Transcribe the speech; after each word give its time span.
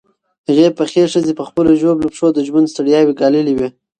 هغې 0.47 0.67
پخې 0.77 1.01
ښځې 1.13 1.33
په 1.37 1.43
خپلو 1.49 1.71
ژوبلو 1.81 2.11
پښو 2.13 2.27
د 2.33 2.39
ژوند 2.47 2.71
ستړیاوې 2.73 3.13
ګاللې 3.21 3.53
وې. 3.55 3.69